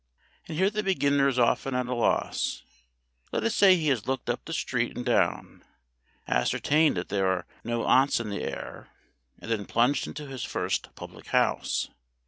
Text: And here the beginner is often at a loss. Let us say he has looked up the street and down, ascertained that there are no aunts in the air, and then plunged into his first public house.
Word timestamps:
And 0.47 0.57
here 0.57 0.71
the 0.71 0.81
beginner 0.81 1.27
is 1.27 1.37
often 1.37 1.75
at 1.75 1.85
a 1.85 1.93
loss. 1.93 2.63
Let 3.31 3.43
us 3.43 3.53
say 3.53 3.75
he 3.75 3.89
has 3.89 4.07
looked 4.07 4.31
up 4.31 4.43
the 4.45 4.51
street 4.51 4.95
and 4.97 5.05
down, 5.05 5.63
ascertained 6.27 6.97
that 6.97 7.09
there 7.09 7.27
are 7.27 7.45
no 7.63 7.83
aunts 7.85 8.19
in 8.19 8.31
the 8.31 8.41
air, 8.41 8.87
and 9.37 9.51
then 9.51 9.65
plunged 9.67 10.07
into 10.07 10.25
his 10.25 10.43
first 10.43 10.89
public 10.95 11.27
house. 11.27 11.89